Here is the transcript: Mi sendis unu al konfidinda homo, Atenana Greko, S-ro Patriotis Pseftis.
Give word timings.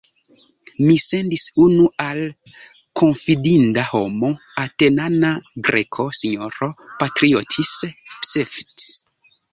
Mi 0.85 0.93
sendis 1.01 1.43
unu 1.65 1.83
al 2.05 2.21
konfidinda 3.01 3.83
homo, 3.89 4.31
Atenana 4.63 5.33
Greko, 5.69 6.07
S-ro 6.23 6.71
Patriotis 7.05 7.75
Pseftis. 8.15 8.89